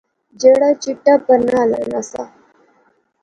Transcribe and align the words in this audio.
جیہڑا 0.39 0.69
چٹا 0.83 1.13
پرنا 1.25 1.57
ہلانا 1.63 2.01
سا 2.11 2.23